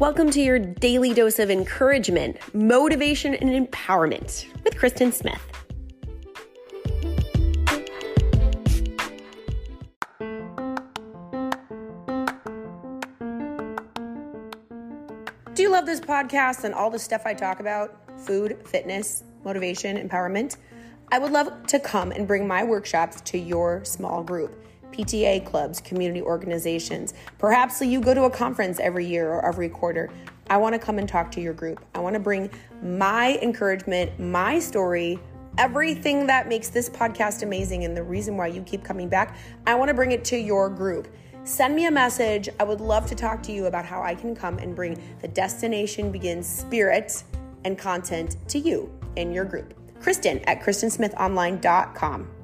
[0.00, 5.42] Welcome to your daily dose of encouragement, motivation, and empowerment with Kristen Smith.
[15.52, 17.94] Do you love this podcast and all the stuff I talk about?
[18.22, 20.56] Food, fitness, motivation, empowerment?
[21.12, 24.64] I would love to come and bring my workshops to your small group.
[25.00, 27.14] PTA clubs, community organizations.
[27.38, 30.10] Perhaps you go to a conference every year or every quarter.
[30.48, 31.82] I want to come and talk to your group.
[31.94, 32.50] I want to bring
[32.82, 35.18] my encouragement, my story,
[35.58, 39.36] everything that makes this podcast amazing and the reason why you keep coming back.
[39.66, 41.08] I want to bring it to your group.
[41.44, 42.48] Send me a message.
[42.58, 45.28] I would love to talk to you about how I can come and bring the
[45.28, 47.24] Destination Begins spirit
[47.64, 49.74] and content to you in your group.
[50.00, 52.39] Kristen at KristenSmithOnline.com.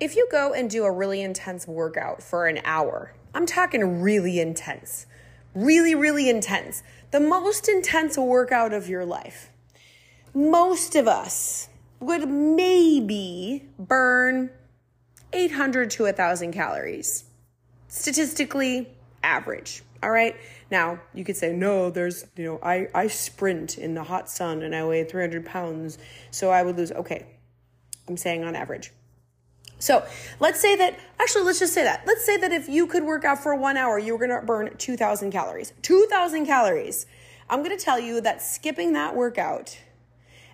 [0.00, 4.38] If you go and do a really intense workout for an hour, I'm talking really
[4.38, 5.06] intense,
[5.54, 9.50] really, really intense, the most intense workout of your life,
[10.32, 11.68] most of us
[11.98, 14.50] would maybe burn
[15.32, 17.24] 800 to 1,000 calories.
[17.88, 18.88] Statistically
[19.24, 19.82] average.
[20.00, 20.36] All right.
[20.70, 24.62] Now you could say, no, there's, you know, I, I sprint in the hot sun
[24.62, 25.98] and I weigh 300 pounds,
[26.30, 26.92] so I would lose.
[26.92, 27.26] Okay.
[28.06, 28.92] I'm saying on average.
[29.78, 30.04] So
[30.40, 32.02] let's say that, actually, let's just say that.
[32.06, 34.76] Let's say that if you could work out for one hour, you were to burn
[34.76, 35.72] 2,000 calories.
[35.82, 37.06] 2,000 calories.
[37.48, 39.78] I'm to tell you that skipping that workout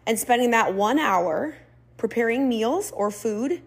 [0.07, 1.57] and spending that one hour
[1.97, 3.63] preparing meals or food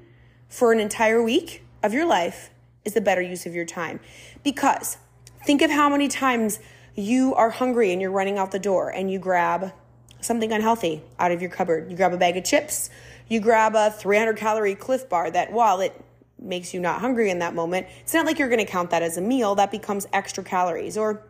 [0.47, 2.51] for an entire week of your life
[2.85, 3.99] is the better use of your time.
[4.43, 4.97] Because
[5.45, 6.59] think of how many times
[6.95, 9.73] you are hungry and you're running out the door and you grab
[10.21, 11.89] something unhealthy out of your cupboard.
[11.89, 12.89] You grab a bag of chips
[13.29, 15.99] you grab a 300 calorie Clif Bar that while it
[16.39, 19.03] makes you not hungry in that moment, it's not like you're going to count that
[19.03, 19.55] as a meal.
[19.55, 20.97] That becomes extra calories.
[20.97, 21.21] Or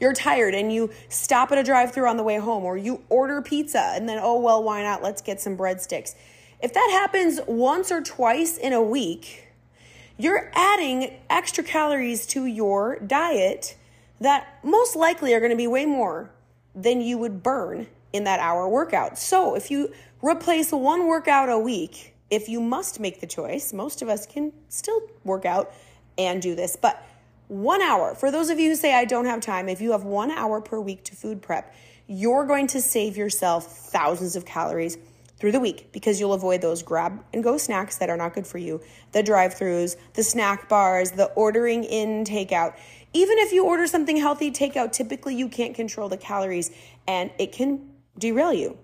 [0.00, 3.02] you're tired and you stop at a drive through on the way home, or you
[3.08, 5.02] order pizza and then, oh, well, why not?
[5.02, 6.14] Let's get some breadsticks.
[6.62, 9.48] If that happens once or twice in a week,
[10.16, 13.76] you're adding extra calories to your diet
[14.20, 16.30] that most likely are going to be way more
[16.74, 19.18] than you would burn in that hour workout.
[19.18, 19.92] So if you
[20.22, 24.52] replace one workout a week, if you must make the choice, most of us can
[24.68, 25.72] still work out
[26.16, 27.02] and do this, but
[27.48, 30.04] one hour, for those of you who say, I don't have time, if you have
[30.04, 31.74] one hour per week to food prep,
[32.06, 34.98] you're going to save yourself thousands of calories
[35.38, 38.46] through the week because you'll avoid those grab and go snacks that are not good
[38.46, 38.80] for you,
[39.12, 42.74] the drive throughs, the snack bars, the ordering in takeout.
[43.14, 46.70] Even if you order something healthy takeout, typically you can't control the calories
[47.06, 47.87] and it can
[48.18, 48.76] derail you.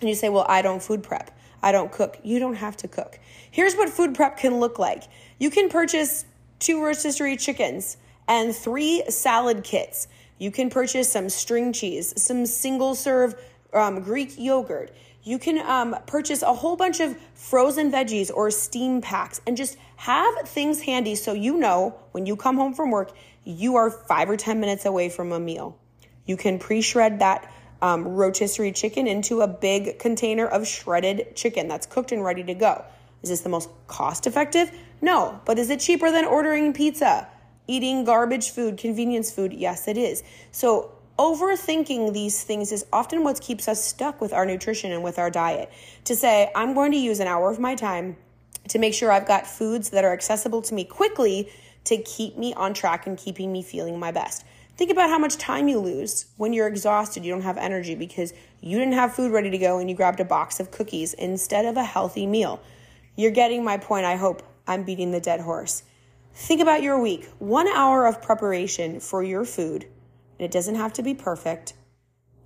[0.00, 1.30] And you say, Well, I don't food prep.
[1.62, 2.18] I don't cook.
[2.22, 3.18] You don't have to cook.
[3.50, 5.04] Here's what food prep can look like
[5.38, 6.24] you can purchase
[6.58, 7.96] two rotisserie chickens
[8.26, 10.08] and three salad kits.
[10.38, 13.34] You can purchase some string cheese, some single serve
[13.72, 14.92] um, Greek yogurt.
[15.24, 19.76] You can um, purchase a whole bunch of frozen veggies or steam packs and just
[19.96, 23.12] have things handy so you know when you come home from work,
[23.44, 25.76] you are five or 10 minutes away from a meal.
[26.24, 27.50] You can pre shred that
[27.80, 32.54] um, rotisserie chicken into a big container of shredded chicken that's cooked and ready to
[32.54, 32.84] go.
[33.22, 34.70] Is this the most cost effective?
[35.00, 35.40] No.
[35.44, 37.28] But is it cheaper than ordering pizza?
[37.66, 39.52] Eating garbage food, convenience food?
[39.52, 40.22] Yes, it is.
[40.52, 45.18] So, overthinking these things is often what keeps us stuck with our nutrition and with
[45.18, 45.70] our diet.
[46.04, 48.16] To say, I'm going to use an hour of my time
[48.68, 51.50] to make sure I've got foods that are accessible to me quickly
[51.84, 54.44] to keep me on track and keeping me feeling my best.
[54.78, 58.32] Think about how much time you lose when you're exhausted, you don't have energy because
[58.60, 61.64] you didn't have food ready to go and you grabbed a box of cookies instead
[61.64, 62.62] of a healthy meal.
[63.16, 64.06] You're getting my point.
[64.06, 65.82] I hope I'm beating the dead horse.
[66.32, 67.28] Think about your week.
[67.40, 69.82] One hour of preparation for your food,
[70.38, 71.72] and it doesn't have to be perfect,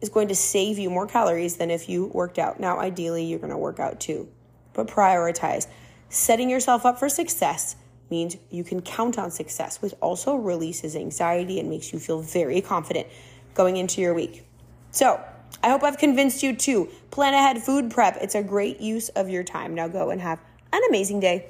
[0.00, 2.58] is going to save you more calories than if you worked out.
[2.58, 4.26] Now, ideally, you're going to work out too,
[4.72, 5.66] but prioritize
[6.08, 7.76] setting yourself up for success
[8.12, 12.60] means you can count on success, which also releases anxiety and makes you feel very
[12.60, 13.06] confident
[13.54, 14.44] going into your week.
[14.90, 15.18] So,
[15.64, 18.18] I hope I've convinced you to plan ahead food prep.
[18.20, 19.74] It's a great use of your time.
[19.74, 20.38] Now go and have
[20.72, 21.46] an amazing day.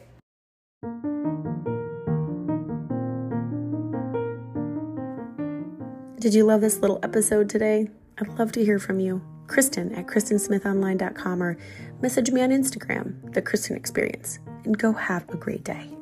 [6.19, 7.89] Did you love this little episode today?
[8.19, 9.21] I'd love to hear from you.
[9.49, 11.59] Kristen at KristenSmithOnline.com or
[12.01, 16.02] message me on Instagram, The Kristen Experience, and go have a great day.